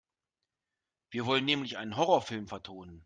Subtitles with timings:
[1.11, 2.99] Wir wollen nämlich einen Horrorfilm vertonen.